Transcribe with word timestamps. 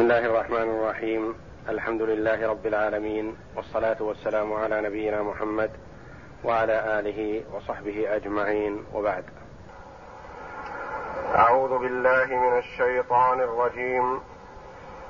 بسم 0.00 0.10
الله 0.10 0.26
الرحمن 0.26 0.70
الرحيم 0.70 1.34
الحمد 1.68 2.02
لله 2.02 2.48
رب 2.50 2.66
العالمين 2.66 3.36
والصلاه 3.56 3.96
والسلام 4.02 4.52
على 4.52 4.80
نبينا 4.80 5.22
محمد 5.22 5.70
وعلى 6.44 6.98
اله 6.98 7.44
وصحبه 7.54 8.16
اجمعين 8.16 8.84
وبعد 8.94 9.24
اعوذ 11.34 11.78
بالله 11.78 12.26
من 12.26 12.58
الشيطان 12.58 13.40
الرجيم 13.40 14.20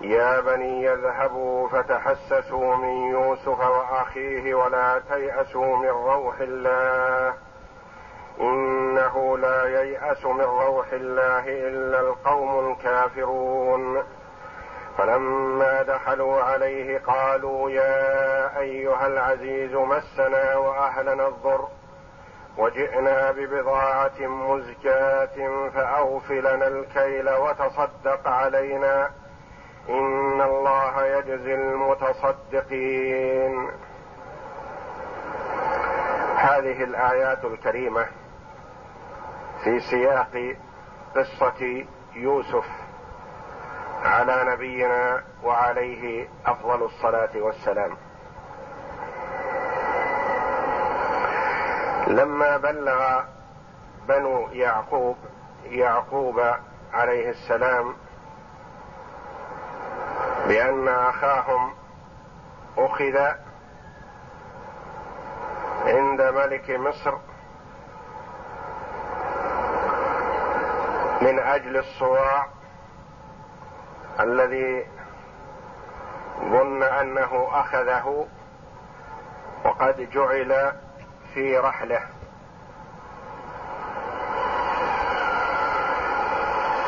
يا 0.00 0.40
بني 0.40 0.84
يذهبوا 0.84 1.68
فتحسسوا 1.68 2.76
من 2.76 3.10
يوسف 3.10 3.60
واخيه 3.60 4.54
ولا 4.54 5.02
تياسوا 5.08 5.76
من 5.76 5.88
روح 5.88 6.40
الله 6.40 7.34
انه 8.40 9.38
لا 9.38 9.64
يياس 9.82 10.24
من 10.24 10.40
روح 10.40 10.92
الله 10.92 11.44
الا 11.68 12.00
القوم 12.00 12.70
الكافرون 12.70 14.02
فلما 14.98 15.82
دخلوا 15.82 16.42
عليه 16.42 16.98
قالوا 16.98 17.70
يا 17.70 18.58
أيها 18.58 19.06
العزيز 19.06 19.74
مسنا 19.74 20.56
وأهلنا 20.56 21.28
الضر 21.28 21.68
وجئنا 22.58 23.30
ببضاعة 23.30 24.20
مزجاة 24.20 25.68
فاوف 25.74 26.30
لنا 26.30 26.66
الكيل 26.66 27.30
وتصدق 27.30 28.28
علينا 28.28 29.10
إن 29.88 30.40
الله 30.40 31.06
يجزي 31.06 31.54
المتصدقين. 31.54 33.10
هذه 36.36 36.84
الآيات 36.84 37.44
الكريمة 37.44 38.06
في 39.64 39.80
سياق 39.80 40.56
قصة 41.16 41.84
يوسف 42.14 42.79
على 44.04 44.44
نبينا 44.52 45.22
وعليه 45.44 46.28
أفضل 46.46 46.82
الصلاة 46.82 47.30
والسلام. 47.36 47.96
لما 52.06 52.56
بلغ 52.56 53.22
بنو 54.08 54.48
يعقوب 54.48 55.16
يعقوب 55.64 56.40
عليه 56.92 57.30
السلام 57.30 57.94
بأن 60.48 60.88
أخاهم 60.88 61.74
أخذ 62.78 63.18
عند 65.86 66.22
ملك 66.22 66.70
مصر 66.70 67.14
من 71.22 71.38
أجل 71.38 71.76
الصواع 71.76 72.46
الذي 74.20 74.86
ظن 76.40 76.82
أنه 76.82 77.48
أخذه 77.52 78.26
وقد 79.64 80.10
جعل 80.10 80.72
في 81.34 81.58
رحله. 81.58 82.02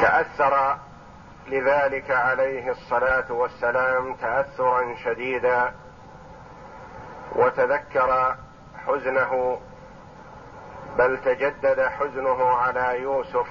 تأثر 0.01 0.77
لذلك 1.49 2.11
عليه 2.11 2.71
الصلاة 2.71 3.33
والسلام 3.33 4.15
تأثرا 4.15 4.95
شديدا 5.05 5.73
وتذكر 7.33 8.37
حزنه 8.87 9.61
بل 10.99 11.19
تجدد 11.25 11.81
حزنه 11.81 12.49
على 12.49 13.03
يوسف 13.03 13.47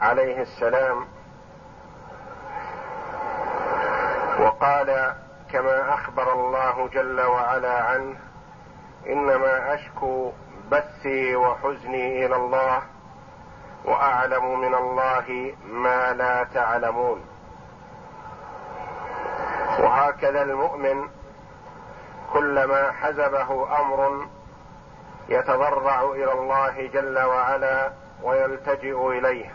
عليه 0.00 0.42
السلام. 0.42 1.15
وقال 4.40 5.14
كما 5.52 5.94
أخبر 5.94 6.32
الله 6.32 6.88
جل 6.88 7.20
وعلا 7.20 7.82
عنه 7.84 8.16
إنما 9.06 9.74
أشكو 9.74 10.32
بثي 10.70 11.36
وحزني 11.36 12.26
إلى 12.26 12.36
الله 12.36 12.82
وأعلم 13.84 14.60
من 14.60 14.74
الله 14.74 15.54
ما 15.66 16.12
لا 16.12 16.44
تعلمون. 16.44 17.24
وهكذا 19.78 20.42
المؤمن 20.42 21.08
كلما 22.32 22.92
حزبه 22.92 23.80
أمر 23.80 24.26
يتضرع 25.28 26.02
إلى 26.02 26.32
الله 26.32 26.86
جل 26.86 27.18
وعلا 27.18 27.92
ويلتجئ 28.22 29.08
إليه. 29.08 29.54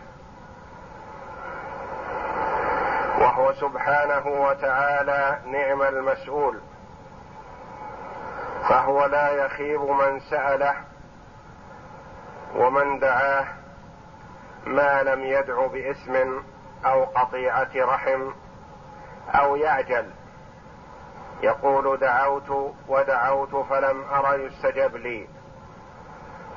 سبحانه 3.53 4.27
وتعالى 4.27 5.39
نعم 5.45 5.81
المسؤول 5.81 6.61
فهو 8.69 9.05
لا 9.05 9.29
يخيب 9.29 9.81
من 9.81 10.19
سأله 10.19 10.75
ومن 12.55 12.99
دعاه 12.99 13.45
ما 14.65 15.03
لم 15.03 15.23
يدع 15.23 15.65
باثم 15.67 16.15
أو 16.85 17.03
قطيعة 17.03 17.69
رحم 17.75 18.31
أو 19.29 19.55
يعجل. 19.55 20.09
يقول 21.43 21.97
دعوت 21.97 22.75
ودعوت 22.87 23.55
فلم 23.55 24.03
أر 24.03 24.39
يستجب 24.39 24.95
لي 24.95 25.27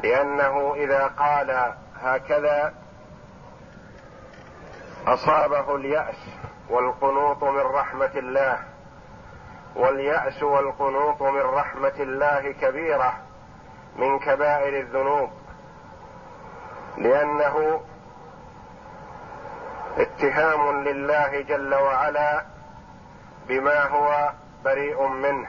لأنه 0.02 0.74
إذا 0.74 1.06
قال 1.06 1.74
هكذا 2.00 2.74
أصابه 5.06 5.76
اليأس. 5.76 6.16
والقنوط 6.74 7.44
من 7.44 7.60
رحمة 7.60 8.10
الله 8.16 8.58
واليأس 9.76 10.42
والقنوط 10.42 11.22
من 11.22 11.40
رحمة 11.40 11.94
الله 11.98 12.52
كبيرة 12.52 13.14
من 13.96 14.18
كبائر 14.18 14.80
الذنوب 14.80 15.30
لأنه 16.96 17.80
اتهام 19.98 20.84
لله 20.84 21.40
جل 21.40 21.74
وعلا 21.74 22.44
بما 23.48 23.82
هو 23.82 24.30
بريء 24.64 25.06
منه 25.06 25.48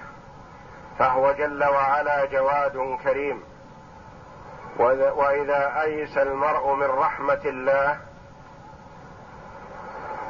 فهو 1.00 1.32
جل 1.32 1.64
وعلا 1.64 2.26
جواد 2.26 2.98
كريم. 3.04 3.44
واذا 5.16 5.82
أيس 5.82 6.18
المرء 6.18 6.74
من 6.74 6.88
رحمة 6.88 7.42
الله 7.46 8.00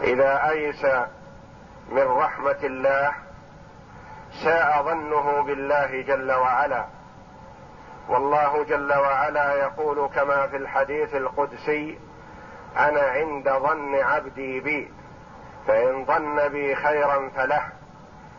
إذا 0.02 0.50
أيس 0.50 0.86
من 1.90 2.08
رحمة 2.08 2.58
الله 2.64 3.12
ساء 4.44 4.84
ظنه 4.84 5.42
بالله 5.42 6.02
جل 6.02 6.32
وعلا. 6.32 6.86
والله 8.10 8.64
جل 8.64 8.94
وعلا 8.94 9.54
يقول 9.54 10.10
كما 10.16 10.48
في 10.48 10.58
الحديث 10.58 11.16
القدسي 11.16 12.00
أنا 12.78 13.02
عند 13.02 13.50
ظن 13.50 13.96
عبدي 13.96 14.60
بي 14.60 14.92
فإن 15.68 16.06
ظن 16.06 16.48
بي 16.48 16.76
خيرا 16.76 17.30
فله 17.30 17.64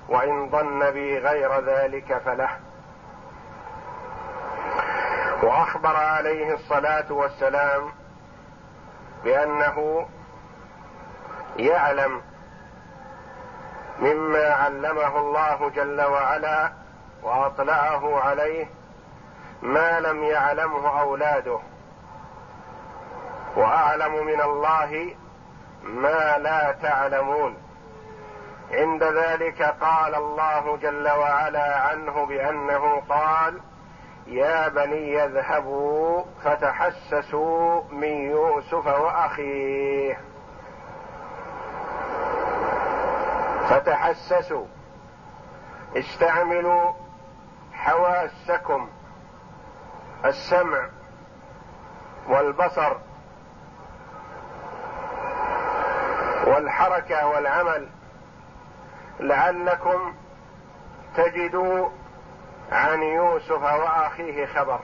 وإن 0.08 0.50
ظن 0.50 0.90
بي 0.90 1.18
غير 1.18 1.60
ذلك 1.60 2.18
فله. 2.24 2.50
وأخبر 5.42 5.96
عليه 5.96 6.54
الصلاة 6.54 7.12
والسلام 7.12 7.90
بأنه 9.24 10.06
يعلم 11.58 12.22
مما 13.98 14.48
علمه 14.48 15.18
الله 15.18 15.70
جل 15.70 16.00
وعلا 16.00 16.72
وأطلعه 17.22 18.20
عليه 18.20 18.66
ما 19.62 20.00
لم 20.00 20.24
يعلمه 20.24 21.00
أولاده. 21.00 21.58
وأعلم 23.56 24.26
من 24.26 24.40
الله 24.40 25.14
ما 25.82 26.38
لا 26.38 26.72
تعلمون. 26.72 27.56
عند 28.70 29.02
ذلك 29.02 29.62
قال 29.62 30.14
الله 30.14 30.76
جل 30.76 31.08
وعلا 31.08 31.80
عنه 31.80 32.26
بأنه 32.26 33.02
قال 33.08 33.60
يا 34.26 34.68
بني 34.68 35.24
اذهبوا 35.24 36.24
فتحسسوا 36.44 37.82
من 37.90 38.30
يوسف 38.30 38.86
وأخيه. 38.86 40.20
فتحسسوا. 43.68 44.66
استعملوا 45.96 46.92
حواسكم. 47.72 48.88
السمع 50.24 50.88
والبصر 52.28 52.92
والحركة 56.46 57.26
والعمل 57.26 57.88
لعلكم 59.20 60.14
تجدوا 61.16 61.88
عن 62.72 63.02
يوسف 63.02 63.62
وأخيه 63.62 64.46
خبر. 64.46 64.80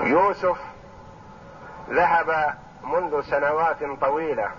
يوسف 0.00 0.58
ذهب 1.90 2.54
منذ 2.84 3.20
سنوات 3.22 4.00
طويلة. 4.00 4.50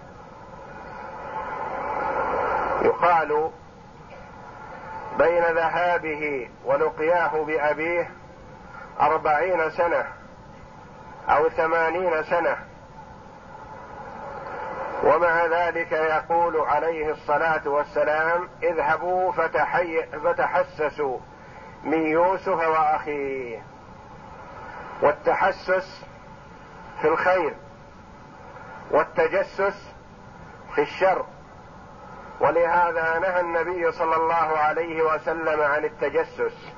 يقال 2.85 3.51
بين 5.17 5.43
ذهابه 5.43 6.49
ولقياه 6.65 7.43
بأبيه 7.43 8.09
أربعين 9.01 9.69
سنة 9.69 10.05
أو 11.29 11.49
ثمانين 11.49 12.23
سنة. 12.23 12.57
ومع 15.03 15.45
ذلك 15.45 15.91
يقول 15.91 16.57
عليه 16.57 17.11
الصلاة 17.11 17.67
والسلام 17.69 18.49
اذهبوا 18.63 19.31
فتحي 19.31 20.03
فتحسسوا 20.03 21.19
من 21.83 22.07
يوسف 22.07 22.67
وأخيه. 22.67 23.63
والتحسس 25.01 26.05
في 27.01 27.07
الخير 27.07 27.53
والتجسس 28.91 29.93
في 30.75 30.81
الشر. 30.81 31.25
ولهذا 32.39 33.19
نهى 33.19 33.39
النبي 33.39 33.91
صلى 33.91 34.15
الله 34.15 34.57
عليه 34.57 35.01
وسلم 35.01 35.61
عن 35.61 35.85
التجسس. 35.85 36.73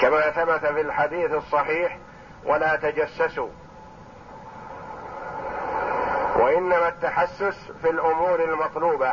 كما 0.00 0.30
ثبت 0.30 0.66
في 0.66 0.80
الحديث 0.80 1.32
الصحيح 1.32 1.98
ولا 2.44 2.76
تجسسوا. 2.76 3.48
وإنما 6.36 6.88
التحسس 6.88 7.70
في 7.82 7.90
الأمور 7.90 8.44
المطلوبة. 8.44 9.12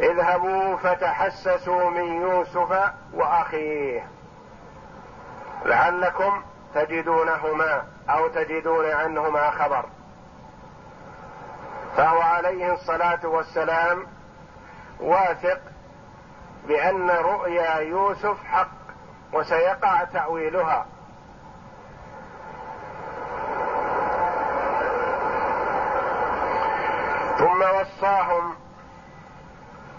اذهبوا 0.00 0.76
فتحسسوا 0.76 1.90
من 1.90 2.22
يوسف 2.22 2.92
وأخيه. 3.12 4.06
لعلكم 5.64 6.42
تجدونهما 6.74 7.84
أو 8.10 8.28
تجدون 8.28 8.90
عنهما 8.90 9.50
خبر. 9.50 9.84
فهو 11.96 12.20
عليه 12.20 12.72
الصلاة 12.72 13.26
والسلام 13.26 14.06
واثق 15.00 15.60
بأن 16.68 17.10
رؤيا 17.10 17.76
يوسف 17.76 18.44
حق 18.44 18.68
وسيقع 19.32 20.04
تأويلها. 20.04 20.86
ثم 27.38 27.62
وصاهم 27.62 28.54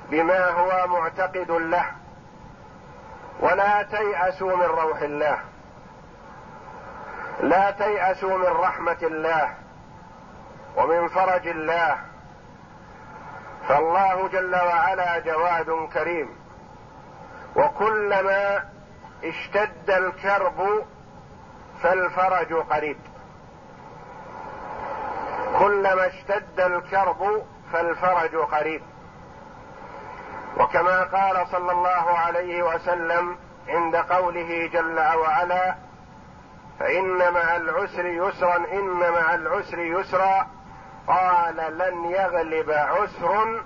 بما 0.10 0.50
هو 0.50 0.88
معتقد 0.88 1.52
له 1.52 1.86
ولا 3.40 3.84
تيأسوا 3.84 4.56
من 4.56 4.64
روح 4.64 5.02
الله 5.02 5.40
لا 7.42 7.72
تيأسوا 7.72 8.38
من 8.38 8.46
رحمة 8.46 8.98
الله. 9.02 9.63
ومن 10.76 11.08
فرج 11.08 11.48
الله. 11.48 11.98
فالله 13.68 14.28
جل 14.28 14.56
وعلا 14.56 15.20
جواد 15.20 15.90
كريم. 15.94 16.30
وكلما 17.56 18.64
اشتد 19.24 19.90
الكرب 19.90 20.86
فالفرج 21.82 22.54
قريب. 22.54 22.98
كلما 25.60 26.08
اشتد 26.08 26.60
الكرب 26.60 27.44
فالفرج 27.74 28.36
قريب. 28.36 28.82
وكما 30.58 31.04
قال 31.04 31.48
صلى 31.48 31.72
الله 31.72 32.18
عليه 32.18 32.64
وسلم 32.64 33.38
عند 33.68 33.96
قوله 33.96 34.70
جل 34.74 35.00
وعلا 35.00 35.76
فإن 36.80 37.34
مع 37.34 37.56
العسر 37.56 38.06
يسرا 38.06 38.56
إن 38.56 39.12
مع 39.12 39.34
العسر 39.34 39.80
يسرا. 39.80 40.48
قال 41.08 41.78
لن 41.78 42.06
يغلب 42.06 42.72
عسر 42.72 43.64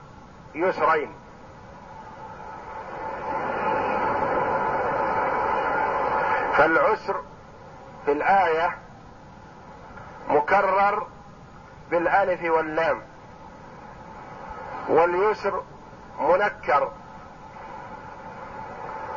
يسرين. 0.55 1.13
فالعسر 6.53 7.21
في 8.05 8.11
الآية 8.11 8.77
مكرر 10.29 11.07
بالألف 11.91 12.43
واللام. 12.43 13.01
واليسر 14.89 15.63
منكر. 16.19 16.91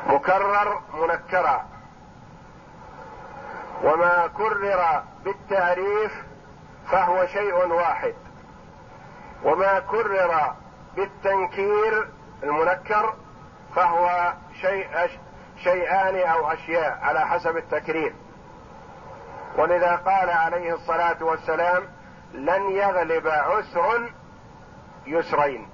مكرر 0.06 0.82
منكرا. 0.94 1.66
وما 3.82 4.26
كرر 4.36 5.02
بالتعريف 5.24 6.29
فهو 6.90 7.26
شيء 7.26 7.54
واحد. 7.54 8.14
وما 9.44 9.78
كرر 9.78 10.54
بالتنكير 10.96 12.08
المنكر 12.42 13.14
فهو 13.76 14.32
شيء 14.60 14.88
شيئان 15.64 16.28
أو 16.28 16.52
أشياء 16.52 16.98
على 17.02 17.20
حسب 17.20 17.56
التكرير. 17.56 18.14
ولذا 19.58 19.96
قال 19.96 20.30
عليه 20.30 20.74
الصلاة 20.74 21.16
والسلام 21.24 21.82
لن 22.32 22.70
يغلب 22.70 23.26
عسر 23.28 24.12
يسرين. 25.06 25.68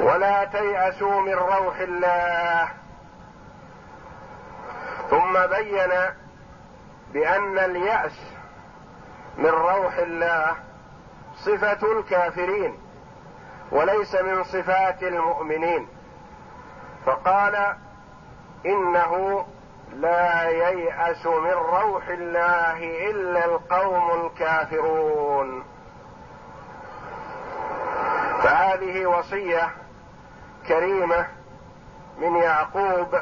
ولا 0.00 0.44
تيأسوا 0.44 1.20
من 1.20 1.34
روح 1.34 1.76
الله. 1.80 2.79
ثم 5.30 5.46
بين 5.46 5.90
بأن 7.12 7.58
اليأس 7.58 8.20
من 9.38 9.46
روح 9.46 9.98
الله 9.98 10.56
صفة 11.34 11.92
الكافرين 11.98 12.78
وليس 13.72 14.14
من 14.14 14.44
صفات 14.44 15.02
المؤمنين. 15.02 15.88
فقال 17.06 17.76
إنه 18.66 19.46
لا 19.92 20.48
ييأس 20.48 21.26
من 21.26 21.50
روح 21.50 22.08
الله 22.08 23.10
إلا 23.10 23.44
القوم 23.44 24.26
الكافرون. 24.26 25.64
فهذه 28.42 29.06
وصية 29.06 29.70
كريمة 30.68 31.26
من 32.18 32.36
يعقوب 32.36 33.18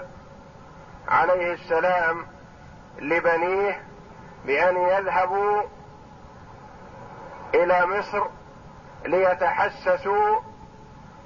عليه 1.09 1.53
السلام 1.53 2.27
لبنيه 2.99 3.83
بأن 4.45 4.77
يذهبوا 4.77 5.63
إلى 7.55 7.87
مصر 7.87 8.27
ليتحسسوا 9.07 10.41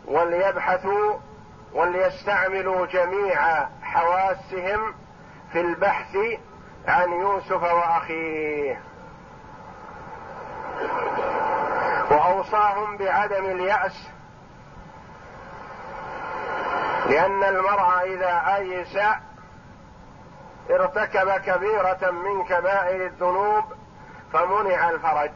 وليبحثوا 0.07 1.19
وليستعملوا 1.73 2.87
جميع 2.87 3.69
حواسهم 3.83 4.95
في 5.53 5.61
البحث 5.61 6.17
عن 6.89 7.13
يوسف 7.13 7.63
وأخيه. 7.63 8.81
وأوصاهم 12.11 12.97
بعدم 12.97 13.45
اليأس 13.45 14.09
لأن 17.09 17.45
المرء 17.45 18.03
إذا 18.05 18.57
أيس 18.57 18.99
ارتكب 20.71 21.31
كبيرة 21.31 22.11
من 22.11 22.45
كبائر 22.45 23.07
الذنوب 23.07 23.65
فمنع 24.33 24.91
الفرج. 24.91 25.31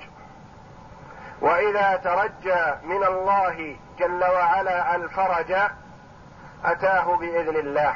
وإذا 1.40 1.97
ترجى 1.97 2.75
من 2.85 3.04
الله 3.04 3.76
جل 3.99 4.25
وعلا 4.25 4.97
الفرج 4.97 5.56
أتاه 6.64 7.16
بإذن 7.16 7.56
الله. 7.56 7.95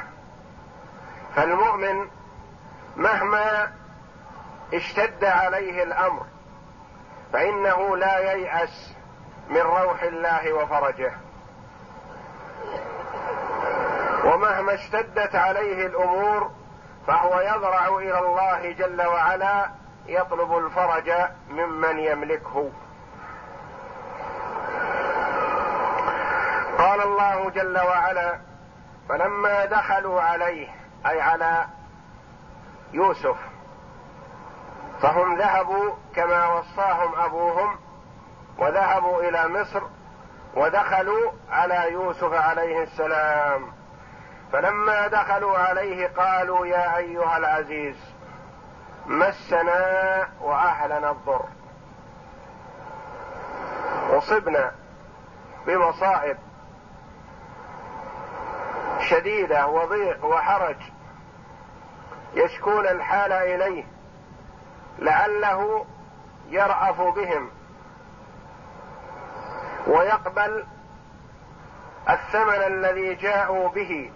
فالمؤمن 1.35 2.07
مهما 2.95 3.71
اشتد 4.73 5.25
عليه 5.25 5.83
الأمر 5.83 6.25
فإنه 7.33 7.97
لا 7.97 8.19
ييأس 8.19 8.93
من 9.49 9.61
روح 9.61 10.03
الله 10.03 10.53
وفرجه. 10.53 11.11
ومهما 14.25 14.73
اشتدت 14.73 15.35
عليه 15.35 15.87
الأمور 15.87 16.51
فهو 17.07 17.39
يضرع 17.39 17.87
إلى 17.87 18.19
الله 18.19 18.71
جل 18.71 19.01
وعلا 19.01 19.69
يطلب 20.05 20.57
الفرج 20.57 21.11
ممن 21.49 21.99
يملكه. 21.99 22.71
قال 26.77 27.01
الله 27.01 27.49
جل 27.49 27.77
وعلا 27.79 28.39
فلما 29.09 29.65
دخلوا 29.65 30.21
عليه 30.21 30.67
أي 31.05 31.21
على 31.21 31.65
يوسف 32.93 33.37
فهم 35.01 35.37
ذهبوا 35.37 35.93
كما 36.15 36.47
وصاهم 36.47 37.15
أبوهم 37.15 37.79
وذهبوا 38.57 39.23
إلى 39.23 39.47
مصر 39.47 39.81
ودخلوا 40.55 41.31
على 41.49 41.91
يوسف 41.91 42.33
عليه 42.33 42.83
السلام. 42.83 43.80
فلما 44.51 45.07
دخلوا 45.07 45.57
عليه 45.57 46.07
قالوا 46.07 46.65
يا 46.65 46.97
أيها 46.97 47.37
العزيز 47.37 47.95
مسنا 49.05 50.27
وأهلنا 50.41 51.11
الضر. 51.11 51.45
أصبن 54.09 54.71
بمصائب 55.67 56.37
شديدة 58.99 59.67
وضيق 59.67 60.25
وحرج 60.25 60.77
يشكون 62.33 62.87
الحال 62.87 63.31
إليه 63.31 63.83
لعله 64.99 65.85
يرأف 66.49 67.01
بهم 67.01 67.49
ويقبل 69.87 70.65
الثمن 72.09 72.63
الذي 72.67 73.15
جاءوا 73.15 73.69
به. 73.69 74.11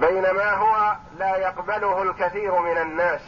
بينما 0.00 0.52
هو 0.54 0.96
لا 1.18 1.36
يقبله 1.36 2.02
الكثير 2.02 2.60
من 2.60 2.78
الناس. 2.78 3.22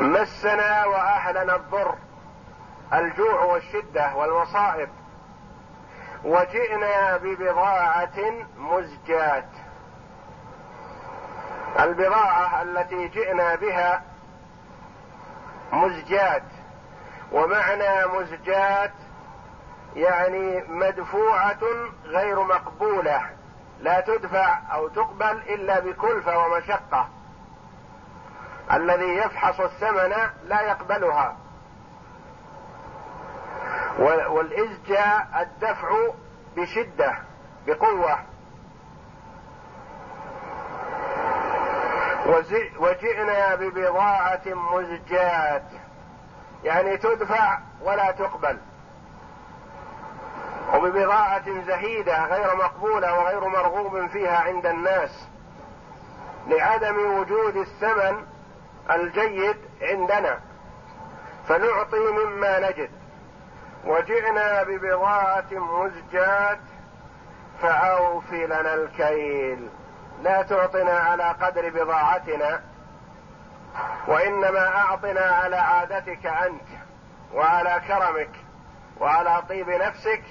مسنا 0.00 0.84
وأهلنا 0.86 1.56
الضر 1.56 1.94
الجوع 2.92 3.44
والشدة 3.44 4.14
والمصائب 4.16 4.88
وجئنا 6.24 7.16
ببضاعة 7.16 8.18
مزجات 8.56 9.48
البضاعة 11.80 12.62
التي 12.62 13.08
جئنا 13.08 13.54
بها 13.54 14.02
مزجات 15.72 16.42
ومعنى 17.32 18.06
مزجات 18.06 18.92
يعني 19.96 20.64
مدفوعة 20.68 21.58
غير 22.04 22.42
مقبولة 22.42 23.22
لا 23.80 24.00
تدفع 24.00 24.58
أو 24.72 24.88
تقبل 24.88 25.42
إلا 25.48 25.80
بكلفة 25.80 26.38
ومشقة. 26.38 27.08
الذي 28.72 29.16
يفحص 29.16 29.60
الثمن 29.60 30.14
لا 30.44 30.60
يقبلها. 30.60 31.36
والإزجاء 34.28 35.28
الدفع 35.40 35.88
بشدة 36.56 37.18
بقوة. 37.66 38.18
وجئنا 42.78 43.54
ببضاعة 43.54 44.42
مزجات 44.46 45.64
يعني 46.64 46.96
تدفع 46.96 47.58
ولا 47.82 48.10
تقبل. 48.10 48.58
وببضاعة 50.74 51.62
زهيدة 51.66 52.24
غير 52.26 52.56
مقبولة 52.56 53.18
وغير 53.18 53.48
مرغوب 53.48 54.06
فيها 54.06 54.38
عند 54.38 54.66
الناس 54.66 55.28
لعدم 56.46 57.18
وجود 57.18 57.56
الثمن 57.56 58.26
الجيد 58.90 59.56
عندنا. 59.82 60.40
فنعطي 61.48 61.98
مما 61.98 62.70
نجد. 62.70 62.90
وجئنا 63.84 64.62
ببضاعة 64.62 65.46
مزجات 65.52 66.60
فأوف 67.62 68.32
لنا 68.32 68.74
الكيل. 68.74 69.68
لا 70.22 70.42
تعطنا 70.42 70.92
على 70.98 71.24
قدر 71.24 71.70
بضاعتنا 71.70 72.60
وإنما 74.06 74.68
أعطنا 74.68 75.20
على 75.20 75.56
عادتك 75.56 76.26
أنت 76.26 76.68
وعلى 77.34 77.82
كرمك 77.88 78.30
وعلى 79.00 79.42
طيب 79.48 79.68
نفسك 79.70 80.22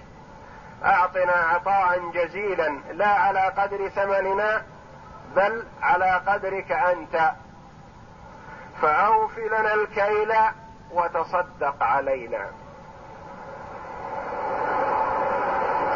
أعطنا 0.86 1.34
عطاء 1.34 2.12
جزيلا 2.12 2.70
لا 2.92 3.08
على 3.08 3.54
قدر 3.58 3.90
ثمننا 3.90 4.64
بل 5.36 5.68
على 5.82 6.22
قدرك 6.28 6.72
أنت. 6.72 7.32
فأوف 8.82 9.38
لنا 9.38 9.74
الكيل 9.74 10.34
وتصدق 10.92 11.84
علينا. 11.84 12.52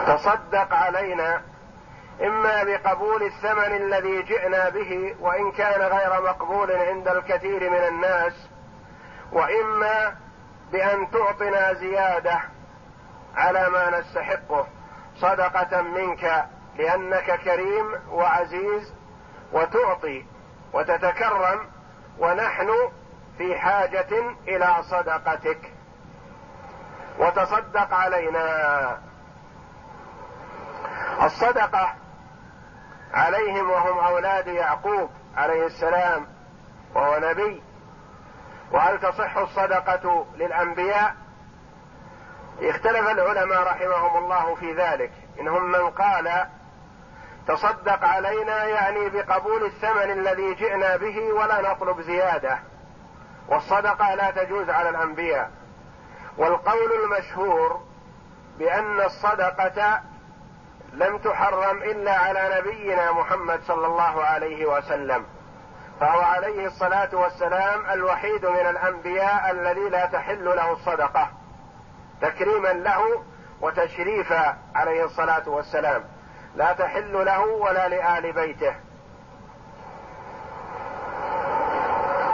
تصدق 0.07 0.73
علينا 0.73 1.41
إما 2.21 2.63
بقبول 2.63 3.23
الثمن 3.23 3.75
الذي 3.75 4.21
جئنا 4.21 4.69
به 4.69 5.15
وإن 5.19 5.51
كان 5.51 5.81
غير 5.81 6.21
مقبول 6.21 6.71
عند 6.71 7.07
الكثير 7.07 7.69
من 7.69 7.87
الناس 7.87 8.49
وإما 9.31 10.15
بأن 10.71 11.11
تعطنا 11.11 11.73
زيادة. 11.73 12.52
على 13.35 13.69
ما 13.69 13.99
نستحقه 13.99 14.67
صدقة 15.15 15.81
منك 15.81 16.45
لأنك 16.77 17.39
كريم 17.39 17.99
وعزيز 18.11 18.93
وتعطي 19.51 20.25
وتتكرم 20.73 21.67
ونحن 22.19 22.69
في 23.37 23.59
حاجة 23.59 24.35
إلى 24.47 24.75
صدقتك. 24.83 25.71
وتصدق 27.19 27.93
علينا. 27.93 28.97
الصدقة 31.23 31.93
عليهم 33.13 33.69
وهم 33.69 33.99
أولاد 33.99 34.47
يعقوب 34.47 35.09
عليه 35.37 35.65
السلام 35.65 36.27
وهو 36.95 37.19
نبي. 37.19 37.63
وهل 38.71 38.99
تصح 38.99 39.37
الصدقة 39.37 40.25
للأنبياء؟ 40.35 41.22
اختلف 42.69 43.09
العلماء 43.09 43.63
رحمهم 43.63 44.23
الله 44.23 44.55
في 44.55 44.73
ذلك. 44.73 45.11
منهم 45.39 45.71
من 45.71 45.89
قال 45.89 46.47
تصدق 47.47 48.03
علينا 48.03 48.63
يعني 48.63 49.09
بقبول 49.09 49.65
الثمن 49.65 50.11
الذي 50.11 50.53
جئنا 50.53 50.97
به 50.97 51.33
ولا 51.33 51.71
نطلب 51.71 52.01
زيادة. 52.01 52.59
والصدقة 53.47 54.15
لا 54.15 54.31
تجوز 54.31 54.69
على 54.69 54.89
الأنبياء. 54.89 55.51
والقول 56.37 56.91
المشهور 57.03 57.81
بأن 58.59 59.01
الصدقة 59.01 60.01
لم 60.93 61.17
تحرم 61.17 61.77
إلا 61.77 62.17
على 62.17 62.57
نبينا 62.57 63.11
محمد 63.11 63.61
صلى 63.67 63.87
الله 63.87 64.23
عليه 64.23 64.65
وسلم. 64.65 65.25
فهو 65.99 66.21
عليه 66.21 66.67
الصلاة 66.67 67.09
والسلام 67.13 67.89
الوحيد 67.89 68.45
من 68.45 68.65
الأنبياء 68.69 69.51
الذي 69.51 69.89
لا 69.89 70.05
تحل 70.05 70.45
له 70.45 70.71
الصدقة. 70.71 71.42
تكريما 72.23 72.73
له 72.73 73.23
وتشريفا 73.61 74.57
عليه 74.75 75.05
الصلاة 75.05 75.49
والسلام. 75.49 76.03
لا 76.55 76.73
تحل 76.73 77.25
له 77.25 77.45
ولا 77.45 77.87
لآل 77.87 78.31
بيته. 78.31 78.75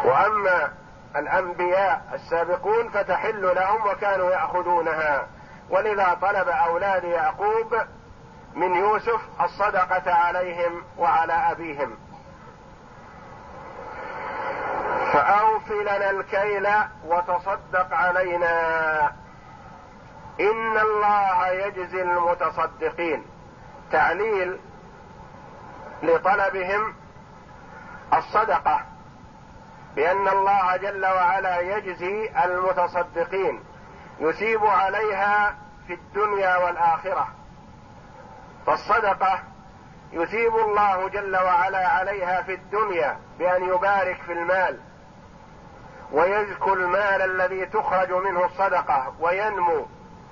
وأما 0.05 0.71
الأنبياء 1.15 2.01
السابقون 2.13 2.89
فتحل 2.89 3.55
لهم 3.55 3.87
وكانوا 3.87 4.31
يأخذونها. 4.31 5.27
ولذا 5.69 6.17
طلب 6.21 6.47
أولاد 6.47 7.03
يعقوب 7.03 7.75
من 8.55 8.75
يوسف 8.75 9.21
الصدقة 9.41 10.13
عليهم 10.13 10.83
وعلى 10.97 11.33
أبيهم. 11.33 11.97
فاوف 15.13 15.71
لنا 15.71 16.09
الكيل 16.09 16.67
وتصدق 17.05 17.93
علينا. 17.93 19.28
إن 20.39 20.77
الله 20.77 21.47
يجزي 21.47 22.01
المتصدقين. 22.01 23.25
تعليل 23.91 24.59
لطلبهم 26.03 26.95
الصدقة 28.13 28.81
بأن 29.95 30.27
الله 30.27 30.77
جل 30.77 31.05
وعلا 31.05 31.59
يجزي 31.59 32.31
المتصدقين 32.45 33.63
يثيب 34.19 34.65
عليها 34.65 35.55
في 35.87 35.93
الدنيا 35.93 36.57
والآخرة. 36.57 37.27
فالصدقة 38.65 39.39
يثيب 40.11 40.55
الله 40.55 41.07
جل 41.09 41.35
وعلا 41.35 41.87
عليها 41.87 42.41
في 42.41 42.53
الدنيا 42.53 43.19
بأن 43.39 43.63
يبارك 43.63 44.21
في 44.21 44.33
المال 44.33 44.79
ويزكو 46.11 46.73
المال 46.73 47.21
الذي 47.21 47.65
تخرج 47.65 48.11
منه 48.11 48.45
الصدقة 48.45 49.13
وينمو 49.19 49.85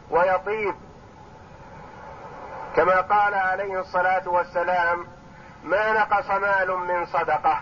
ويطيب. 0.10 0.76
كما 2.76 3.02
قال 3.02 3.34
عليه 3.34 3.80
الصلاة 3.80 4.30
والسلام 4.30 5.08
ما 5.64 5.92
نقص 5.92 6.30
مال 6.30 6.78
من 6.78 7.06
صدقة. 7.06 7.62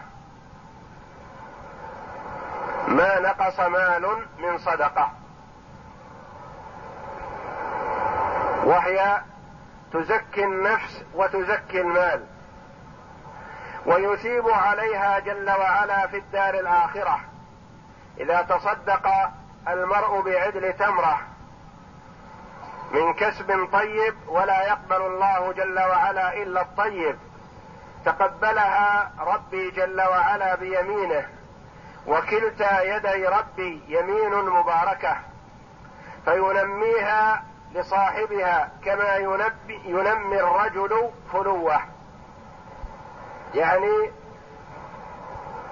ما 2.88 3.20
نقص 3.20 3.60
مال 3.60 4.26
من 4.40 4.58
صدقة. 4.58 5.12
وهي 8.64 9.22
تزكي 9.94 10.44
النفس 10.44 11.04
وتزكي 11.14 11.82
المال. 11.82 12.26
ويثيب 13.86 14.50
عليها 14.50 15.20
جل 15.20 15.50
وعلا 15.50 16.08
في 16.08 16.18
الدار 16.18 16.54
الآخرة. 16.54 17.20
إذا 18.20 18.42
تصدق 18.42 19.08
المرء 19.68 20.22
بعدل 20.22 20.74
تمرة. 20.74 21.35
من 22.92 23.14
كسب 23.14 23.70
طيب 23.74 24.16
ولا 24.28 24.68
يقبل 24.68 25.02
الله 25.02 25.52
جل 25.52 25.80
وعلا 25.80 26.34
إلا 26.34 26.62
الطيب. 26.62 27.18
تقبلها 28.06 29.12
ربي 29.20 29.72
جل 29.72 30.02
وعلا 30.02 30.56
بيمينه 30.56 31.30
وكلتا 32.08 32.82
يدي 32.82 33.28
ربي 33.28 33.84
يمين 33.88 34.34
مباركة. 34.34 35.18
فينميها 36.26 37.44
لصاحبها 37.74 38.72
كما 38.86 39.16
ينبي 39.16 39.82
ينمي 39.86 40.40
الرجل 40.40 41.10
فلوة. 41.34 41.82
يعني 43.54 44.12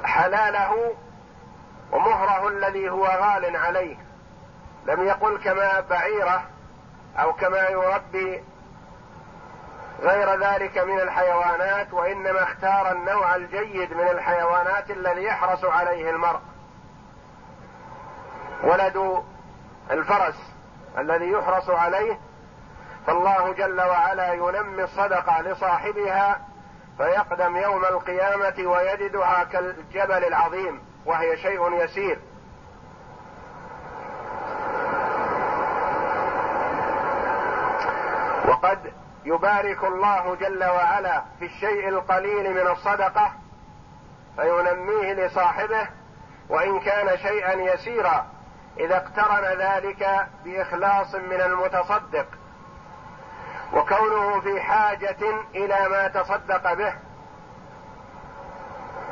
حلاله 0.04 0.96
ومهره 1.92 2.48
الذي 2.48 2.90
هو 2.90 3.06
غال 3.06 3.56
عليه. 3.56 3.98
لم 4.86 5.08
يقل 5.08 5.38
كما 5.38 5.80
بعيره 5.80 6.44
أو 7.18 7.34
كما 7.34 7.70
يربي 7.70 8.44
غير 10.02 10.40
ذلك 10.40 10.78
من 10.78 11.00
الحيوانات 11.00 11.94
وإنما 11.94 12.44
اختار 12.44 12.92
النوع 12.92 13.36
الجيد 13.36 13.94
من 13.94 14.08
الحيوانات 14.08 14.92
الذي 14.92 15.24
يحرص 15.24 15.66
عليه 15.66 16.10
المرء. 16.10 16.40
ولد 18.64 19.24
الفرس 19.92 20.54
الذي 20.98 21.32
يحرص 21.32 21.70
عليه 21.70 22.20
فالله 23.08 23.54
جل 23.54 23.82
وعلا 23.82 24.34
ينمي 24.34 24.84
الصدقة 24.84 25.42
لصاحبها 25.42 26.42
فيقدم 26.98 27.58
يوم 27.58 27.86
القيامة 27.86 28.70
ويجدها 28.70 29.44
كالجبل 29.44 30.26
العظيم 30.26 30.82
وهي 31.06 31.38
شيء 31.38 31.84
يسير 31.84 32.20
وقد 38.48 38.94
يبارك 39.26 39.84
الله 39.84 40.36
جل 40.36 40.64
وعلا 40.64 41.24
في 41.40 41.46
الشيء 41.46 41.90
القليل 41.90 42.54
من 42.54 42.72
الصدقة 42.72 43.32
فينميه 44.36 45.14
لصاحبه 45.14 45.88
وإن 46.50 46.80
كان 46.80 47.18
شيئا 47.18 47.54
يسيرا 47.54 48.26
إذا 48.80 48.98
اقترن 48.98 49.60
ذلك 49.60 50.28
بإخلاص 50.46 51.16
من 51.16 51.42
المتصدق 51.42 52.26
وكونه 53.74 54.40
في 54.40 54.62
حاجة 54.62 55.18
إلى 55.56 55.90
ما 55.90 56.08
تصدق 56.08 56.74
به. 56.74 56.94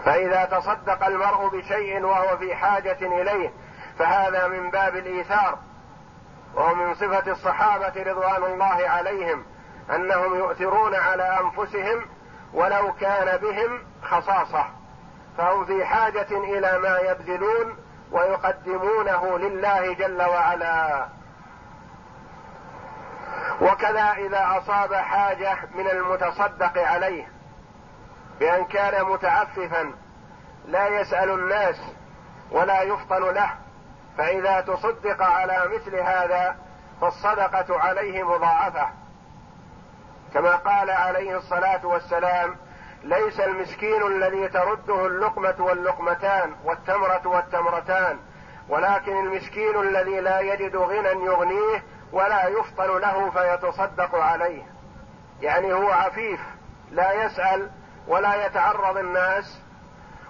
فإذا 0.06 0.46
تصدق 0.46 1.06
المرء 1.06 1.48
بشيء 1.48 2.04
وهو 2.06 2.38
في 2.38 2.56
حاجة 2.56 2.98
إليه 3.02 3.54
فهذا 4.00 4.48
من 4.48 4.72
باب 4.72 4.96
الإيثار 4.96 5.60
وهو 6.56 6.76
من 6.76 6.94
صفة 6.94 7.32
الصحابة 7.32 8.04
رضوان 8.04 8.44
الله 8.44 8.90
عليهم. 8.90 9.46
أنهم 9.90 10.36
يؤثرون 10.36 10.96
على 10.96 11.40
أنفسهم 11.40 12.06
ولو 12.54 12.94
كان 12.94 13.38
بهم 13.38 13.84
خصاصة 14.04 14.66
فهم 15.38 15.66
في 15.66 15.86
حاجة 15.86 16.28
إلى 16.32 16.80
ما 16.80 16.98
يبذلون 16.98 17.78
ويقدمونه 18.12 19.38
لله 19.38 19.94
جل 19.94 20.22
وعلا. 20.22 21.08
وكذا 23.62 24.12
إذا 24.18 24.48
أصاب 24.58 24.94
حاجة 24.94 25.58
من 25.76 25.88
المتصدق 25.90 26.78
عليه 26.78 27.28
بأن 28.40 28.66
كان 28.66 29.06
متعففا 29.06 29.94
لا 30.68 30.88
يسأل 30.88 31.30
الناس 31.30 31.76
ولا 32.52 32.82
يفطن 32.82 33.34
له 33.34 33.50
فإذا 34.18 34.62
تصدق 34.62 35.24
على 35.24 35.64
مثل 35.76 35.96
هذا 35.96 36.56
فالصدقة 37.02 37.80
عليه 37.80 38.24
مضاعفة. 38.24 39.01
كما 40.34 40.56
قال 40.56 40.90
عليه 40.90 41.38
الصلاة 41.38 41.86
والسلام 41.86 42.56
ليس 43.04 43.40
المسكين 43.40 44.08
الذي 44.08 44.48
ترده 44.48 45.06
اللقمة 45.06 45.56
واللقمتان 45.60 46.56
والتمرة 46.64 47.22
والتمرتان 47.28 48.20
ولكن 48.70 49.18
المسكين 49.18 49.80
الذي 49.82 50.20
لا 50.20 50.40
يجد 50.40 50.76
غنى 50.76 51.26
يغنيه 51.26 51.84
ولا 52.12 52.48
يفطن 52.48 52.98
له 52.98 53.30
فيتصدق 53.30 54.16
عليه. 54.16 54.64
يعني 55.42 55.74
هو 55.74 55.92
عفيف 55.92 56.40
لا 56.92 57.26
يسأل 57.26 57.70
ولا 58.08 58.46
يتعرض 58.46 58.98
الناس 58.98 59.62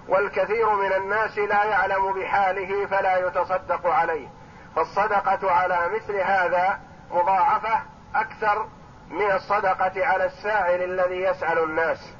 والكثير 0.07 0.75
من 0.75 0.93
الناس 0.93 1.37
لا 1.37 1.63
يعلم 1.63 2.13
بحاله 2.13 2.85
فلا 2.85 3.27
يتصدق 3.27 3.87
عليه. 3.87 4.27
فالصدقة 4.75 5.51
على 5.51 5.89
مثل 5.95 6.15
هذا 6.15 6.79
مضاعفة 7.11 7.81
أكثر 8.15 8.67
من 9.11 9.31
الصدقة 9.31 10.05
على 10.05 10.25
السائل 10.25 10.83
الذي 10.83 11.21
يسأل 11.21 11.63
الناس. 11.63 12.13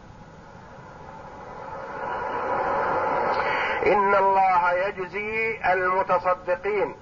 إن 3.86 4.16
الله 4.16 4.72
يجزي 4.72 5.60
المتصدقين 5.74 6.96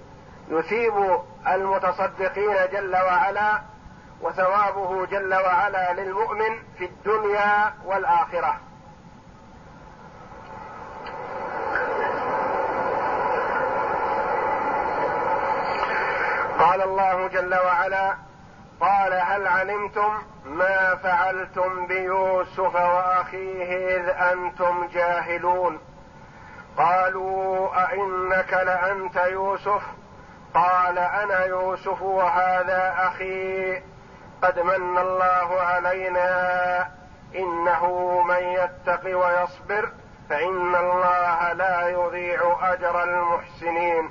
يثيب 0.48 1.20
المتصدقين 1.48 2.54
جل 2.72 2.96
وعلا 2.96 3.60
وثوابه 4.20 5.06
جل 5.06 5.34
وعلا 5.34 5.92
للمؤمن 5.92 6.62
في 6.78 6.84
الدنيا 6.84 7.74
والآخرة. 7.84 8.60
قال 16.58 16.82
الله 16.82 17.28
جل 17.28 17.54
وعلا 17.54 18.29
قال 18.80 19.12
هل 19.12 19.46
علمتم 19.46 20.18
ما 20.44 20.94
فعلتم 20.94 21.86
بيوسف 21.86 22.74
وأخيه 22.74 23.96
إذ 23.96 24.08
أنتم 24.08 24.86
جاهلون؟ 24.86 25.78
قالوا 26.76 27.68
أئنك 27.88 28.52
لأنت 28.52 29.16
يوسف؟ 29.16 29.82
قال 30.54 30.98
أنا 30.98 31.44
يوسف 31.44 32.02
وهذا 32.02 32.94
أخي. 32.98 33.82
قد 34.42 34.58
من 34.58 34.98
الله 34.98 35.60
علينا 35.60 36.90
إنه 37.34 38.22
من 38.22 38.42
يتق 38.42 39.18
ويصبر 39.18 39.90
فإن 40.30 40.74
الله 40.74 41.52
لا 41.52 41.88
يضيع 41.88 42.58
أجر 42.62 43.04
المحسنين. 43.04 44.10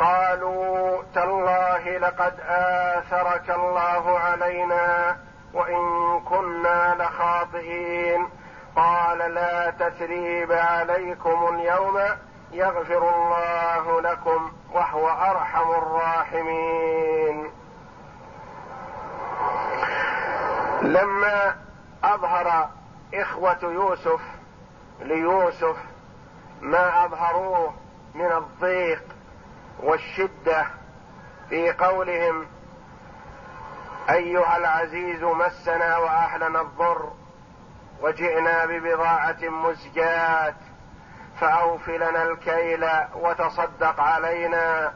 قالوا 0.00 1.02
تالله 1.14 1.98
لقد 1.98 2.34
آثرك 2.48 3.50
الله 3.50 4.18
علينا 4.18 5.16
وإن 5.54 6.20
كنا 6.20 6.94
لخاطئين. 6.98 8.28
قال 8.76 9.18
لا 9.18 9.70
تثريب 9.70 10.52
عليكم 10.52 11.54
اليوم 11.54 12.00
يغفر 12.52 13.14
الله 13.14 14.00
لكم 14.00 14.52
وهو 14.72 15.08
أرحم 15.08 15.70
الراحمين. 15.70 17.50
لما 20.82 21.56
أظهر 22.04 22.68
إخوة 23.14 23.58
يوسف 23.62 24.20
ليوسف 25.00 25.76
ما 26.60 27.04
أظهروه 27.04 27.74
من 28.14 28.32
الضيق 28.32 29.02
والشدة 29.82 30.66
في 31.48 31.72
قولهم 31.72 32.46
أيها 34.10 34.56
العزيز 34.56 35.22
مسنا 35.22 35.98
وأهلنا 35.98 36.60
الضر 36.60 37.12
وجئنا 38.00 38.66
ببضاعة 38.66 39.38
مزجاة 39.42 40.54
فأوف 41.40 41.88
لنا 41.88 42.22
الكيل 42.22 42.86
وتصدق 43.14 44.00
علينا 44.00 44.92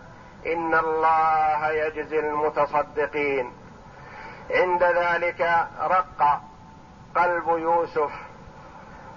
إن 0.47 0.75
الله 0.75 1.71
يجزي 1.71 2.19
المتصدقين. 2.19 3.53
عند 4.51 4.83
ذلك 4.83 5.69
رق 5.81 6.43
قلب 7.17 7.49
يوسف 7.49 8.13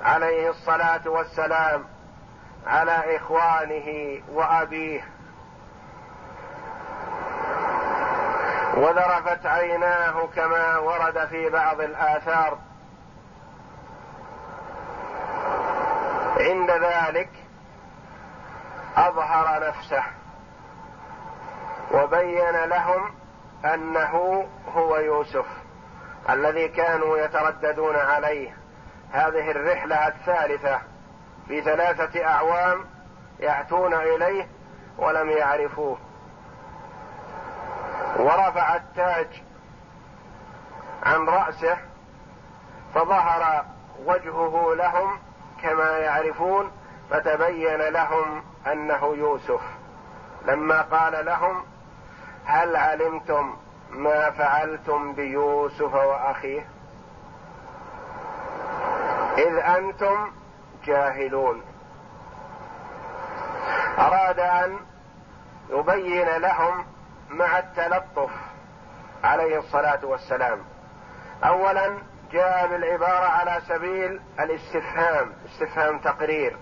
عليه 0.01 0.49
الصلاة 0.49 1.09
والسلام 1.09 1.85
على 2.67 3.17
إخوانه 3.17 4.21
وأبيه. 4.31 5.16
وذرفت 8.77 9.45
عيناه 9.45 10.27
كما 10.35 10.77
ورد 10.77 11.25
في 11.25 11.49
بعض 11.49 11.81
الآثار. 11.81 12.57
عند 16.39 16.71
ذلك 16.71 17.29
أظهر 18.97 19.67
نفسه 19.67 20.03
وبين 21.91 22.63
لهم 22.65 23.15
أنه 23.65 24.47
هو 24.75 24.97
يوسف 24.97 25.45
الذي 26.29 26.67
كانوا 26.67 27.17
يترددون 27.17 27.95
عليه. 27.95 28.57
هذه 29.11 29.51
الرحلة 29.51 30.07
الثالثة 30.07 30.79
في 31.47 31.61
ثلاثة 31.61 32.25
أعوام 32.25 32.85
يأتون 33.39 33.93
إليه 33.93 34.47
ولم 34.97 35.29
يعرفوه. 35.29 35.97
ورفع 38.27 38.75
التاج 38.75 39.43
عن 41.03 41.25
رأسه 41.29 41.77
فظهر 42.95 43.65
وجهه 44.05 44.73
لهم 44.75 45.19
كما 45.61 45.97
يعرفون 45.97 46.71
فتبين 47.09 47.81
لهم 47.81 48.43
أنه 48.71 49.15
يوسف. 49.15 49.61
لما 50.45 50.81
قال 50.81 51.25
لهم 51.25 51.65
هل 52.45 52.75
علمتم 52.75 53.57
ما 53.91 54.31
فعلتم 54.31 55.13
بيوسف 55.13 55.93
وأخيه؟ 55.93 56.67
إذ 59.37 59.55
أنتم 59.55 60.31
جاهلون. 60.85 61.61
أراد 63.99 64.39
أن 64.39 64.79
يبين 65.69 66.37
لهم 66.37 66.96
مع 67.29 67.59
التلطف 67.59 68.31
عليه 69.23 69.59
الصلاة 69.59 70.05
والسلام. 70.05 70.59
اولا 71.43 71.97
جاء 72.31 72.67
بالعبارة 72.67 73.25
على 73.25 73.61
سبيل 73.67 74.21
الاستفهام 74.39 75.33
استفهام 75.45 75.99
تقرير. 75.99 76.57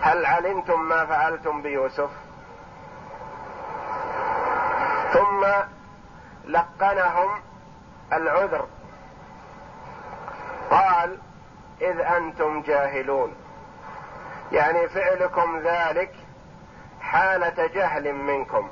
هل 0.00 0.26
علمتم 0.26 0.88
ما 0.88 1.06
فعلتم 1.06 1.62
بيوسف؟ 1.62 2.10
ثم 5.12 5.46
لقنهم 6.44 7.42
العذر. 8.12 8.66
قال 10.70 11.18
إذ 11.80 12.00
أنتم 12.00 12.62
جاهلون. 12.62 13.34
يعني 14.52 14.88
فعلكم 14.88 15.58
ذلك 15.58 16.14
حالة 17.00 17.66
جهل 17.66 18.12
منكم. 18.12 18.70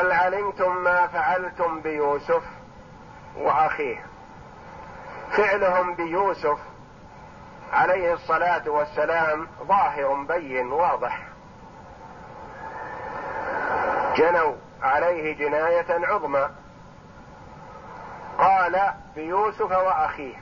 هل 0.00 0.12
علمتم 0.12 0.76
ما 0.76 1.06
فعلتم 1.06 1.80
بيوسف 1.80 2.42
وأخيه؟ 3.36 4.06
فعلهم 5.30 5.94
بيوسف 5.94 6.58
عليه 7.72 8.12
الصلاة 8.12 8.68
والسلام 8.70 9.48
ظاهر 9.62 10.14
بين 10.14 10.72
واضح. 10.72 11.22
جنوا 14.16 14.56
عليه 14.82 15.36
جناية 15.36 16.06
عظمى. 16.06 16.50
قال 18.38 18.92
بيوسف 19.14 19.70
وأخيه 19.70 20.36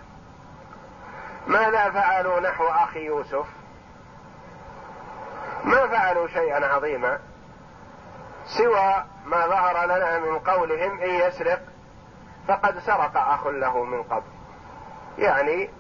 ماذا 1.47 1.91
فعلوا 1.91 2.41
نحو 2.41 2.65
أخي 2.65 3.05
يوسف؟ 3.05 3.47
ما 5.65 5.87
فعلوا 5.87 6.29
شيئا 6.29 6.67
عظيما. 6.75 7.19
سوى 8.49 9.05
ما 9.25 9.47
ظهر 9.47 9.85
لنا 9.85 10.19
من 10.19 10.39
قولهم 10.39 11.01
إن 11.01 11.11
يسرق 11.11 11.61
فقد 12.49 12.79
سرق 12.79 13.17
أخ 13.17 13.47
له 13.47 13.85
من 13.85 14.03
قبل. 14.03 14.31
يعني 15.19 15.71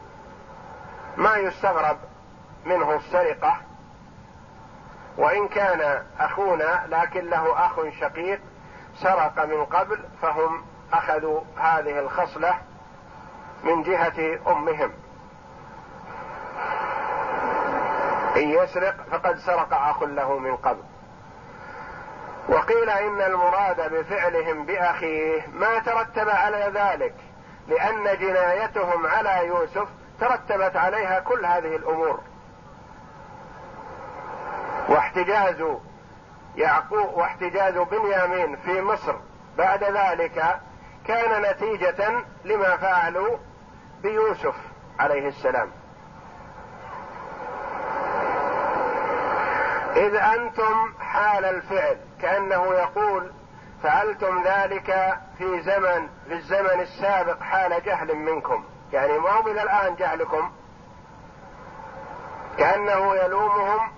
ما 1.16 1.36
يستغرب 1.36 1.98
منه 2.64 2.94
السرقة 2.94 3.56
وإن 5.16 5.48
كان 5.48 6.02
أخونا 6.18 6.86
لكن 6.88 7.30
له 7.30 7.66
أخ 7.66 7.80
شقيق 8.00 8.40
سرق 8.94 9.44
من 9.44 9.64
قبل 9.64 10.04
فهم 10.22 10.64
أخذوا 10.92 11.40
هذه 11.56 11.98
الخصلة 11.98 12.54
من 13.64 13.82
جهة 13.82 14.38
أمهم. 14.46 14.92
إن 18.36 18.48
يسرق 18.48 18.94
فقد 19.10 19.38
سرق 19.38 19.74
أخ 19.74 20.02
له 20.02 20.38
من 20.38 20.56
قبل. 20.56 20.82
وقيل 22.48 22.90
إن 22.90 23.20
المراد 23.20 23.92
بفعلهم 23.92 24.66
بأخيه 24.66 25.46
ما 25.52 25.78
ترتب 25.78 26.28
على 26.28 26.72
ذلك 26.74 27.14
لأن 27.68 28.18
جنايتهم 28.18 29.06
على 29.06 29.46
يوسف 29.46 29.88
ترتبت 30.20 30.76
عليها 30.76 31.20
كل 31.20 31.46
هذه 31.46 31.76
الأمور. 31.76 32.20
واحتجاز 34.88 35.64
يعقوب 36.56 37.14
واحتجاز 37.14 37.74
بنيامين 37.74 38.56
في 38.56 38.82
مصر 38.82 39.14
بعد 39.58 39.84
ذلك 39.84 40.60
كان 41.06 41.42
نتيجة 41.42 42.24
لما 42.44 42.76
فعلوا 42.76 43.36
بيوسف 44.02 44.54
عليه 44.98 45.28
السلام. 45.28 45.70
إذ 49.98 50.14
أنتم 50.14 50.94
حال 51.00 51.44
الفعل 51.44 51.96
كأنه 52.22 52.74
يقول 52.74 53.32
فعلتم 53.82 54.42
ذلك 54.44 55.18
في 55.38 55.60
زمن 55.60 56.08
في 56.28 56.34
الزمن 56.34 56.80
السابق 56.80 57.40
حال 57.40 57.82
جهل 57.84 58.14
منكم. 58.14 58.64
يعني 58.92 59.18
ما 59.18 59.30
هو 59.30 59.46
إلى 59.46 59.62
الآن 59.62 59.94
جهلكم؟ 59.96 60.52
كأنه 62.58 63.16
يلومهم 63.16 63.92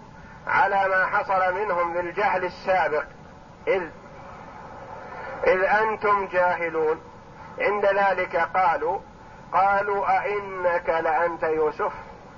على 0.46 0.88
ما 0.88 1.06
حصل 1.06 1.54
منهم 1.54 1.92
بالجهل 1.92 2.44
السابق. 2.44 3.04
إذ 3.68 3.82
إذ 5.46 5.64
أنتم 5.64 6.26
جاهلون. 6.26 7.00
عند 7.58 7.86
ذلك 7.86 8.36
قالوا 8.36 8.98
قالوا 9.52 10.18
أئنك 10.18 10.88
لأنت 10.88 11.42
يوسف 11.42 11.92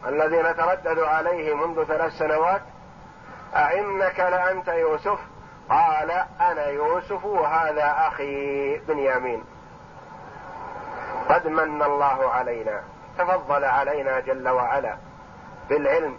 الذي 0.06 0.42
نتردد 0.42 0.98
عليه 0.98 1.54
منذ 1.54 1.84
ثلاث 1.84 2.12
سنوات. 2.12 2.62
أئنك 3.54 4.20
لأنت 4.20 4.68
يوسف؟ 4.68 5.18
قال 5.70 6.10
أنا 6.40 6.66
يوسف 6.66 7.24
وهذا 7.24 7.94
أخي 8.08 8.76
بنيامين 8.78 9.44
قد 11.28 11.46
من 11.46 11.82
الله 11.82 12.30
علينا. 12.30 12.82
تفضل 13.18 13.64
علينا 13.64 14.20
جل 14.20 14.48
وعلا 14.48 14.96
بالعلم 15.68 16.18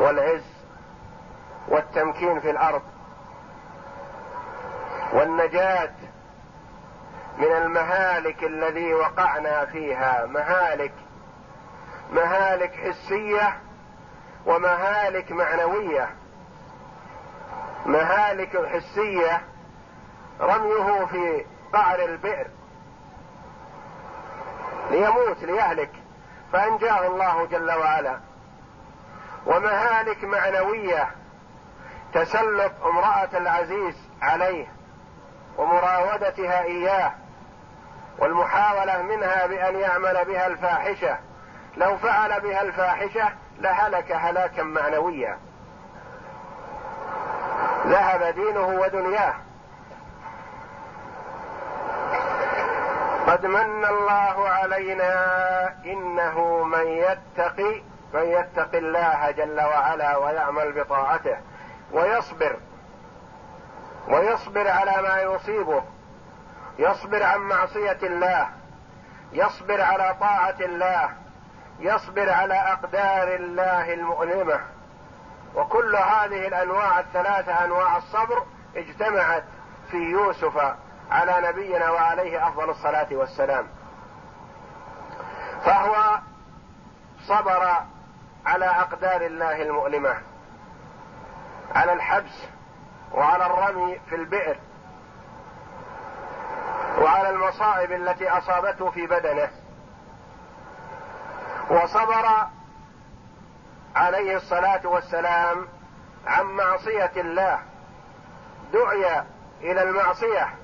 والعز 0.00 0.64
والتمكين 1.68 2.40
في 2.40 2.50
الأرض 2.50 2.82
والنجاة 5.12 5.92
من 7.38 7.52
المهالك 7.52 8.44
الذي 8.44 8.94
وقعنا 8.94 9.64
فيها. 9.64 10.26
مهالك 10.26 10.92
مهالك 12.12 12.72
حسية 12.74 13.60
ومهالك 14.46 15.32
معنوية 15.32 16.10
مهالك 17.86 18.66
حسية 18.66 19.42
رميه 20.40 21.06
في 21.06 21.44
قعر 21.72 22.04
البئر. 22.04 22.46
ليموت 24.90 25.42
ليهلك. 25.42 25.90
فانجاه 26.52 27.06
الله 27.06 27.44
جل 27.44 27.70
وعلا. 27.70 28.20
ومهالك 29.46 30.24
معنوية 30.24 31.10
تسلط 32.14 32.72
امرأة 32.84 33.28
العزيز 33.34 33.96
عليه 34.22 34.66
ومراودتها 35.58 36.62
إياه 36.62 37.12
والمحاولة 38.18 39.02
منها 39.02 39.46
بأن 39.46 39.76
يعمل 39.76 40.24
بها 40.24 40.46
الفاحشة. 40.46 41.18
لو 41.76 41.96
فعل 41.96 42.40
بها 42.40 42.62
الفاحشة 42.62 43.28
لهلك 43.60 44.12
هلاكا 44.12 44.62
معنويا. 44.62 45.38
ذهب 47.86 48.34
دينه 48.34 48.66
ودنياه. 48.66 49.34
قد 53.26 53.46
من 53.46 53.84
الله 53.84 54.48
علينا 54.48 55.14
إنه 55.84 56.64
من 56.64 56.86
يتقي 56.86 57.82
من 58.14 58.22
يتق 58.22 58.74
الله 58.74 59.30
جل 59.30 59.60
وعلا 59.60 60.16
ويعمل 60.16 60.72
بطاعته 60.72 61.36
ويصبر 61.92 62.56
ويصبر 64.08 64.68
على 64.68 65.02
ما 65.02 65.20
يصيبه 65.20 65.82
يصبر 66.78 67.22
عن 67.22 67.40
معصية 67.40 67.98
الله 68.02 68.48
يصبر 69.32 69.80
على 69.80 70.16
طاعة 70.20 70.56
الله 70.60 71.10
يصبر 71.80 72.30
على 72.30 72.54
أقدار 72.54 73.34
الله 73.34 73.92
المؤلمة. 73.94 74.60
وكل 75.54 75.96
هذه 75.96 76.48
الأنواع 76.48 77.00
الثلاثه 77.00 77.64
أنواع 77.64 77.96
الصبر 77.96 78.42
اجتمعت 78.76 79.44
في 79.90 79.96
يوسف 79.96 80.74
على 81.10 81.48
نبينا 81.48 81.90
وعليه 81.90 82.48
أفضل 82.48 82.70
الصلاة 82.70 83.08
والسلام. 83.12 83.66
فهو 85.64 86.18
صبر 87.26 87.74
على 88.46 88.66
أقدار 88.66 89.20
الله 89.20 89.62
المؤلمة. 89.62 90.14
على 91.74 91.92
الحبس 91.92 92.44
وعلى 93.12 93.46
الرمي 93.46 94.00
في 94.08 94.14
البئر. 94.14 94.56
وعلى 96.98 97.30
المصائب 97.30 97.92
التي 97.92 98.28
أصابته 98.28 98.90
في 98.90 99.06
بدنه. 99.06 99.50
وصبر 101.70 102.46
عليه 103.96 104.36
الصلاة 104.36 104.86
والسلام 104.86 105.68
عن 106.26 106.44
معصية 106.44 107.12
الله 107.16 107.58
دعي 108.72 109.22
إلى 109.60 109.82
المعصية 109.82 110.54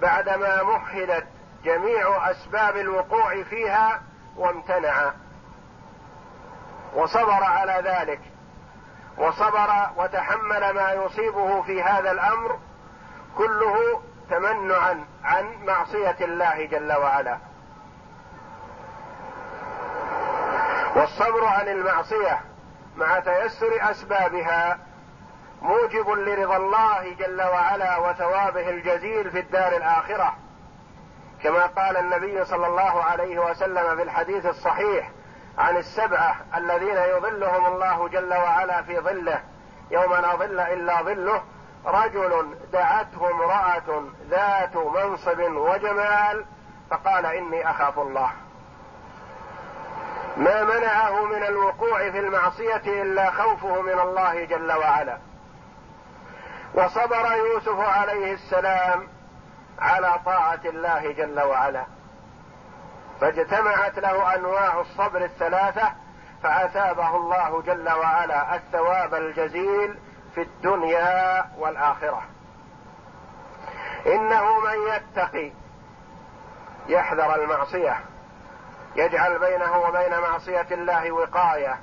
بعدما 0.00 0.62
مهدت 0.62 1.26
جميع 1.64 2.30
أسباب 2.30 2.76
الوقوع 2.76 3.42
فيها 3.42 4.02
وامتنع. 4.36 5.12
وصبر 6.94 7.44
على 7.44 7.82
ذلك 7.90 8.20
وصبر 9.18 9.90
وتحمل 9.96 10.70
ما 10.70 10.92
يصيبه 10.92 11.62
في 11.62 11.82
هذا 11.82 12.10
الأمر 12.10 12.58
كله 13.38 14.02
تمنعا 14.30 15.04
عن 15.24 15.64
معصية 15.64 16.16
الله 16.20 16.66
جل 16.66 16.92
وعلا. 16.92 17.38
والصبر 20.96 21.44
عن 21.44 21.68
المعصية 21.68 22.40
مع 22.96 23.20
تيسر 23.20 23.90
أسبابها 23.90 24.78
موجب 25.62 26.10
لرضا 26.10 26.56
الله 26.56 27.14
جل 27.14 27.42
وعلا 27.42 27.98
وثوابه 27.98 28.70
الجزيل 28.70 29.30
في 29.30 29.40
الدار 29.40 29.76
الآخرة. 29.76 30.34
كما 31.42 31.66
قال 31.66 31.96
النبي 31.96 32.44
صلى 32.44 32.66
الله 32.66 33.04
عليه 33.04 33.38
وسلم 33.38 33.96
في 33.96 34.02
الحديث 34.02 34.46
الصحيح 34.46 35.10
عن 35.58 35.76
السبعة 35.76 36.36
الذين 36.56 36.96
يظلهم 36.96 37.66
الله 37.66 38.08
جل 38.08 38.34
وعلا 38.34 38.82
في 38.82 39.00
ظله 39.00 39.40
يوم 39.90 40.14
لا 40.14 40.36
ظل 40.36 40.60
إلا 40.60 41.02
ظله 41.02 41.42
رجل 41.86 42.56
دعته 42.72 43.30
امرأة 43.30 44.04
ذات 44.30 44.76
منصب 44.76 45.40
وجمال 45.40 46.44
فقال 46.90 47.26
إني 47.26 47.70
أخاف 47.70 47.98
الله. 47.98 48.45
ما 50.36 50.64
منعه 50.64 51.24
من 51.24 51.42
الوقوع 51.42 52.10
في 52.10 52.18
المعصية 52.18 53.02
إلا 53.02 53.30
خوفه 53.30 53.80
من 53.80 53.98
الله 53.98 54.44
جل 54.44 54.72
وعلا. 54.72 55.18
وصبر 56.74 57.32
يوسف 57.32 57.80
عليه 57.80 58.34
السلام 58.34 59.08
على 59.78 60.20
طاعة 60.26 60.60
الله 60.64 61.12
جل 61.12 61.40
وعلا. 61.40 61.84
فاجتمعت 63.20 63.98
له 63.98 64.34
أنواع 64.34 64.80
الصبر 64.80 65.24
الثلاثة 65.24 65.92
فأثابه 66.42 67.16
الله 67.16 67.62
جل 67.62 67.88
وعلا 67.92 68.56
الثواب 68.56 69.14
الجزيل 69.14 69.98
في 70.34 70.42
الدنيا 70.42 71.44
والآخرة. 71.58 72.22
إنه 74.06 74.60
من 74.60 74.78
يتقي 74.94 75.52
يحذر 76.88 77.34
المعصية. 77.34 78.00
يجعل 78.96 79.38
بينه 79.38 79.78
وبين 79.78 80.18
معصية 80.18 80.66
الله 80.70 81.12
وقاية. 81.12 81.78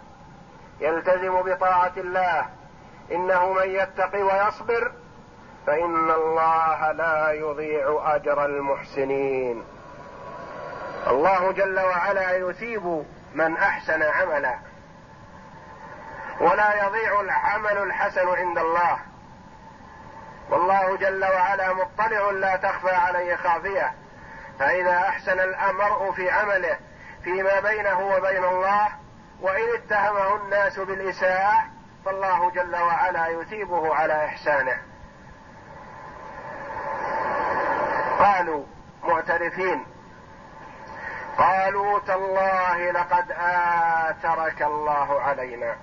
يلتزم 0.79 1.41
بطاعة 1.41 1.91
الله. 1.97 2.45
إنه 3.11 3.53
من 3.53 3.69
يتقي 3.69 4.23
ويصبر 4.23 4.91
فإن 5.67 6.11
الله 6.11 6.91
لا 6.91 7.31
يضيع 7.31 8.15
أجر 8.15 8.45
المحسنين. 8.45 9.63
الله 11.07 11.51
جل 11.51 11.79
وعلا 11.79 12.31
يثيب 12.37 13.05
من 13.33 13.57
أحسن 13.57 14.03
عملا. 14.03 14.55
ولا 16.39 16.85
يضيع 16.85 17.21
العمل 17.21 17.77
الحسن 17.77 18.27
عند 18.27 18.57
الله. 18.57 18.97
والله 20.49 20.97
جل 20.97 21.25
وعلا 21.25 21.73
مطلع 21.73 22.31
لا 22.31 22.55
تخفى 22.55 22.95
عليه 22.95 23.35
خافية. 23.35 23.93
فإذا 24.59 24.97
أحسن 24.97 25.39
المرء 25.39 26.11
في 26.11 26.29
عمله 26.29 26.77
فيما 27.23 27.59
بينه 27.59 27.99
وبين 27.99 28.43
الله 28.43 28.87
وإن 29.41 29.75
اتهمه 29.75 30.35
الناس 30.35 30.79
بالإساءة 30.79 31.65
فالله 32.05 32.51
جل 32.51 32.75
وعلا 32.75 33.27
يثيبه 33.27 33.95
على 33.95 34.25
إحسانه. 34.25 34.77
قالوا 38.19 38.63
معترفين 39.03 39.85
قالوا 41.37 41.99
تالله 41.99 42.91
لقد 42.91 43.31
آثرك 43.31 44.61
الله 44.61 45.21
علينا 45.21 45.75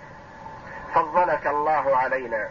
فضلك 0.94 1.46
الله 1.46 1.96
علينا 1.96 2.50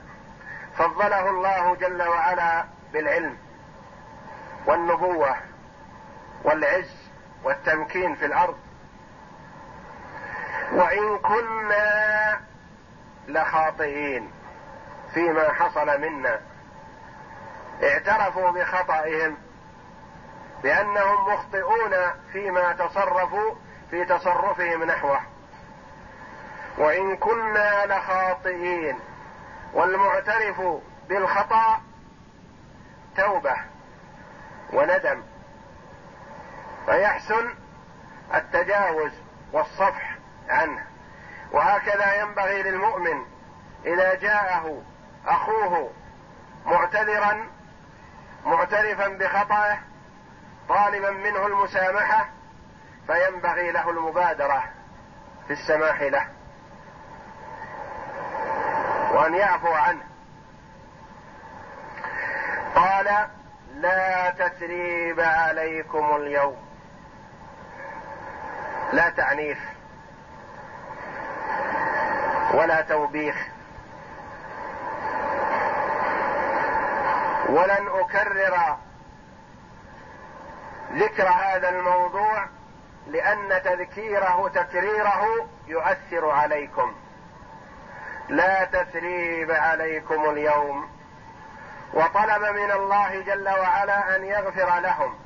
فضله 0.77 1.29
الله 1.29 1.75
جل 1.75 2.01
وعلا 2.07 2.65
بالعلم 2.93 3.37
والنبوة 4.65 5.35
والعز 6.43 7.09
والتمكين 7.43 8.15
في 8.15 8.25
الأرض. 8.25 8.57
وإن 10.71 11.17
كنا 11.17 12.39
لخاطئين 13.27 14.31
فيما 15.13 15.53
حصل 15.53 16.01
منا. 16.01 16.39
اعترفوا 17.83 18.51
بخطئهم 18.51 19.37
بأنهم 20.63 21.33
مخطئون 21.33 21.95
فيما 22.33 22.73
تصرفوا 22.73 23.55
في 23.91 24.05
تصرفهم 24.05 24.83
نحوه. 24.83 25.21
وإن 26.77 27.17
كنا 27.17 27.85
لخاطئين 27.85 28.99
والمعترف 29.73 30.61
بالخطأ 31.09 31.81
توبة 33.17 33.55
وندم. 34.73 35.23
فيحسن 36.85 37.49
التجاوز 38.35 39.11
والصفح 39.53 40.18
عنه. 40.49 40.85
وهكذا 41.51 42.21
ينبغي 42.21 42.63
للمؤمن 42.63 43.25
إذا 43.85 44.15
جاءه 44.15 44.81
أخوه 45.27 45.91
معتذرا 46.65 47.47
معترفا 48.45 49.07
بخطئه 49.07 49.77
طالبا 50.69 51.11
منه 51.11 51.45
المسامحة 51.45 52.29
فينبغي 53.07 53.71
له 53.71 53.89
المبادرة 53.89 54.63
في 55.47 55.53
السماح 55.53 56.01
له. 56.01 56.27
وأن 59.11 59.33
يعفو 59.33 59.73
عنه. 59.73 60.03
قال 62.75 63.27
لا 63.75 64.29
تثريب 64.29 65.19
عليكم 65.19 66.15
اليوم. 66.15 66.57
لا 68.93 69.09
تعنيف. 69.09 69.78
ولا 72.53 72.81
توبيخ. 72.81 73.35
ولن 77.49 77.87
أكرر 77.87 78.77
ذكر 80.93 81.27
هذا 81.27 81.69
الموضوع 81.69 82.45
لأن 83.07 83.61
تذكيره 83.63 84.51
تكريره 84.55 85.47
يؤثر 85.67 86.29
عليكم. 86.29 86.95
لا 88.29 88.65
تثريب 88.65 89.51
عليكم 89.51 90.29
اليوم. 90.29 90.89
وطلب 91.93 92.41
من 92.41 92.71
الله 92.71 93.21
جل 93.21 93.49
وعلا 93.49 94.15
أن 94.15 94.25
يغفر 94.25 94.79
لهم. 94.79 95.19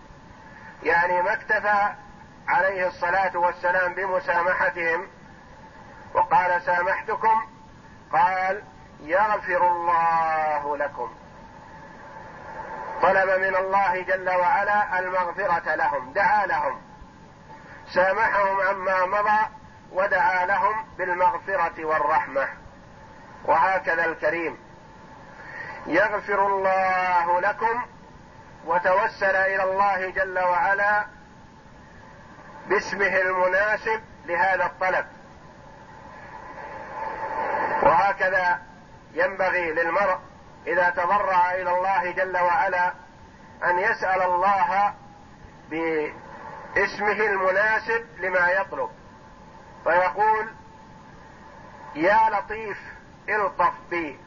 يعني 0.84 1.22
ما 1.22 1.34
اكتفى 1.34 1.94
عليه 2.48 2.88
الصلاة 2.88 3.38
والسلام 3.38 3.94
بمسامحتهم 3.94 5.08
وقال 6.14 6.62
سامحتكم؟ 6.62 7.42
قال 8.14 8.64
يغفر 9.00 9.68
الله 9.68 10.78
لكم. 10.78 11.14
طلب 13.02 13.30
من 13.40 13.56
الله 13.56 14.02
جل 14.02 14.30
وعلا 14.30 15.00
المغفرة 15.00 15.76
لهم 15.76 16.14
دعا 16.14 16.46
لهم. 16.46 16.82
سامحهم 17.94 18.62
عما 18.62 19.06
مضى 19.06 19.48
ودعا 19.92 20.46
لهم 20.46 20.86
بالمغفرة 20.98 21.86
والرحمة. 21.86 22.48
وهكذا 23.46 24.06
الكريم. 24.06 24.58
يغفر 25.88 26.48
الله 26.48 27.42
لكم 27.42 27.86
وتوسل 28.66 29.36
إلى 29.36 29.64
الله 29.64 30.10
جل 30.10 30.40
وعلا 30.40 31.06
باسمه 32.68 33.18
المناسب 33.22 34.02
لهذا 34.26 34.66
الطلب. 34.66 35.06
وهكذا 38.04 38.62
ينبغي 39.14 39.72
للمرء 39.72 40.18
إذا 40.68 40.90
تضرع 40.90 41.52
إلى 41.52 41.78
الله 41.78 42.12
جل 42.12 42.38
وعلا 42.38 42.94
أن 43.64 43.80
يسأل 43.80 44.22
الله 44.22 44.94
باسمه 45.70 47.12
المناسب 47.12 48.06
لما 48.20 48.50
يطلب. 48.50 48.90
فيقول 49.84 50.48
يا 51.96 52.20
لطيف 52.30 52.78
الطف 53.30 53.74
بي. 53.90 54.20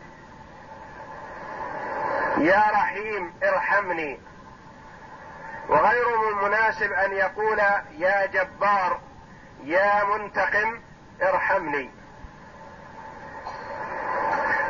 يا 2.38 2.64
رحيم 2.70 3.34
ارحمني. 3.42 4.20
وغير 5.68 6.18
من 6.18 6.28
المناسب 6.28 6.92
أن 6.92 7.12
يقول 7.12 7.58
يا 7.98 8.26
جبار. 8.26 9.00
يا 9.64 10.04
منتقم 10.04 10.80
ارحمني. 11.22 11.95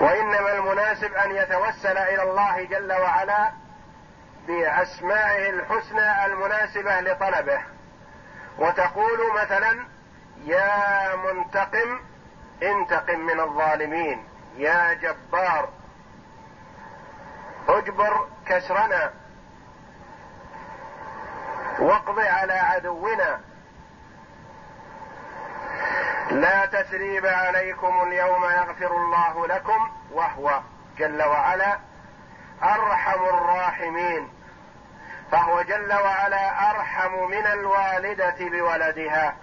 وإنما 0.01 0.53
المناسب 0.53 1.13
أن 1.15 1.31
يتوسل 1.37 1.99
إلى 1.99 2.23
الله 2.23 2.65
جل 2.65 2.93
وعلا 2.93 3.51
بأسمائه 4.47 5.51
الحسنى 5.51 6.27
المناسبة 6.27 7.01
لطلبه. 7.01 7.63
وتقول 8.59 9.19
مثلا 9.43 9.87
يا 10.45 11.17
منتقم 11.17 12.01
انتقم 12.63 13.21
من 13.21 13.41
الظالمين. 13.41 14.25
يا 14.57 14.93
جبار 14.93 15.69
اجبر 17.69 18.29
كسرنا. 18.47 19.13
واقض 21.79 22.19
على 22.19 22.53
عدونا. 22.53 23.41
لا 26.31 26.67
تثريب 26.67 27.27
عليكم 27.27 28.03
اليوم 28.03 28.45
يغفر 28.45 28.97
الله 28.97 29.47
لكم 29.47 29.91
وهو 30.12 30.61
جل 30.99 31.23
وعلا 31.23 31.79
أرحم 32.62 33.25
الراحمين. 33.25 34.29
فهو 35.33 35.62
جل 35.62 35.93
وعلا 35.93 36.71
أرحم 36.71 37.15
من 37.31 37.47
الوالدة 37.47 38.37
بولدها 38.39 39.37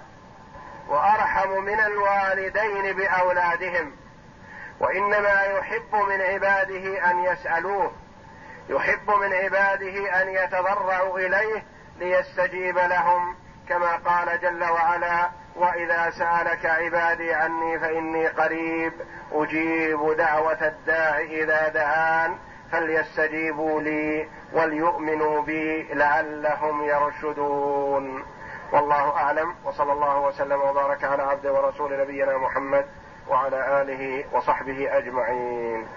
وأرحم 0.87 1.49
من 1.49 1.79
الوالدين 1.79 2.95
بأولادهم. 2.95 3.91
وإنما 4.79 5.41
يحب 5.41 5.95
من 5.95 6.21
عباده 6.21 7.11
أن 7.11 7.23
يسألوه 7.23 7.91
يحب 8.69 9.11
من 9.11 9.33
عباده 9.33 10.21
أن 10.21 10.29
يتضرعوا 10.29 11.19
إليه 11.19 11.63
ليستجيب 11.99 12.77
لهم 12.77 13.35
كما 13.69 13.95
قال 13.95 14.41
جل 14.41 14.63
وعلا 14.63 15.29
وإذا 15.55 16.09
سألك 16.09 16.65
عبادي 16.65 17.33
عني 17.33 17.79
فإني 17.79 18.27
قريب 18.27 18.93
أجيب 19.31 20.17
دعوة 20.17 20.67
الداع 20.67 21.19
إذا 21.19 21.67
دعان 21.67 22.35
فليستجيبوا 22.71 23.81
لي 23.81 24.27
وليؤمنوا 24.53 25.41
بي 25.41 25.83
لعلهم 25.93 26.83
يرشدون. 26.83 28.23
والله 28.71 29.09
أعلم 29.09 29.55
وصلى 29.65 29.91
الله 29.93 30.19
وسلم 30.19 30.61
وبارك 30.61 31.03
على 31.03 31.23
عبده 31.23 31.53
ورسول 31.53 31.99
نبينا 32.01 32.37
محمد 32.37 32.85
وعلى 33.29 33.81
آله 33.81 34.25
وصحبه 34.31 34.97
أجمعين. 34.97 35.87